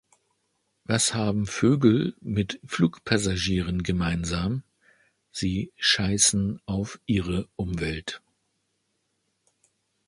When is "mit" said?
2.21-2.59